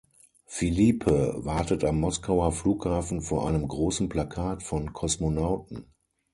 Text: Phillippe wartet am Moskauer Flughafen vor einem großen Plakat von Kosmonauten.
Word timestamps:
Phillippe 0.47 1.35
wartet 1.45 1.83
am 1.83 1.99
Moskauer 1.99 2.51
Flughafen 2.53 3.21
vor 3.21 3.47
einem 3.47 3.67
großen 3.67 4.09
Plakat 4.09 4.63
von 4.63 4.93
Kosmonauten. 4.93 5.93